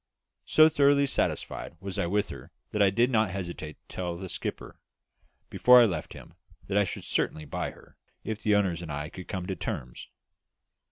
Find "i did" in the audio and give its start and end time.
2.81-3.11